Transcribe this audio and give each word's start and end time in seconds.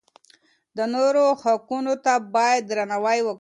د 0.77 0.79
نورو 0.93 1.25
حقونو 1.41 1.93
ته 2.05 2.13
بايد 2.35 2.61
درناوی 2.69 3.19
وکړو. 3.21 3.29